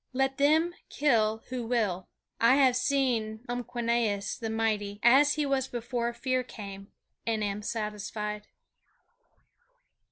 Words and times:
Let 0.13 0.39
them 0.39 0.73
kill 0.89 1.43
who 1.49 1.63
will. 1.63 2.07
I 2.39 2.55
have 2.55 2.75
seen 2.75 3.45
Umquenawis 3.47 4.35
the 4.35 4.49
Mighty 4.49 4.99
as 5.03 5.35
he 5.35 5.45
was 5.45 5.67
before 5.67 6.11
fear 6.11 6.41
came, 6.41 6.91
and 7.27 7.43
am 7.43 7.61
satisfied. 7.61 8.47